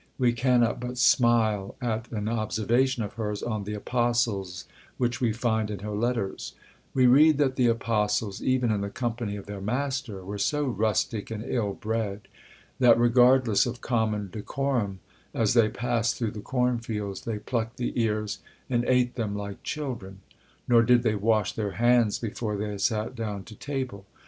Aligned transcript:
We 0.17 0.33
cannot 0.33 0.79
but 0.79 0.97
smile 0.97 1.75
at 1.79 2.09
an 2.11 2.27
observation 2.27 3.03
of 3.03 3.13
hers 3.13 3.43
on 3.43 3.65
the 3.65 3.75
Apostles 3.75 4.65
which 4.97 5.21
we 5.21 5.31
find 5.31 5.69
in 5.69 5.77
her 5.81 5.91
letters: 5.95 6.53
"We 6.95 7.05
read 7.05 7.37
that 7.37 7.55
the 7.55 7.67
apostles, 7.67 8.41
even 8.41 8.71
in 8.71 8.81
the 8.81 8.89
company 8.89 9.35
of 9.35 9.45
their 9.45 9.61
Master, 9.61 10.25
were 10.25 10.39
so 10.39 10.65
rustic 10.65 11.29
and 11.29 11.43
ill 11.45 11.75
bred, 11.75 12.21
that, 12.79 12.97
regardless 12.99 13.67
of 13.67 13.81
common 13.81 14.31
decorum, 14.31 15.01
as 15.35 15.53
they 15.53 15.69
passed 15.69 16.17
through 16.17 16.31
the 16.31 16.39
corn 16.41 16.79
fields 16.79 17.21
they 17.21 17.37
plucked 17.37 17.77
the 17.77 17.93
ears, 18.01 18.39
and 18.71 18.83
ate 18.85 19.13
them 19.13 19.35
like 19.35 19.61
children. 19.61 20.21
Nor 20.67 20.81
did 20.81 21.03
they 21.03 21.13
wash 21.13 21.53
their 21.53 21.73
hands 21.73 22.17
before 22.17 22.57
they 22.57 22.75
sat 22.79 23.13
down 23.13 23.43
to 23.43 23.53
table. 23.55 24.07